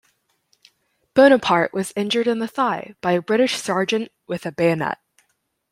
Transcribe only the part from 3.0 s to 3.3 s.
by a